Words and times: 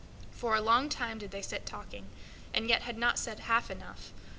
For 0.31 0.55
a 0.55 0.61
long 0.61 0.89
time 0.89 1.19
did 1.19 1.29
they 1.29 1.43
sit 1.43 1.63
talking, 1.63 2.09
and 2.55 2.67
yet 2.67 2.81
had 2.81 2.97
not 2.97 3.19
said 3.19 3.41
half 3.41 3.69
enough. 3.69 4.13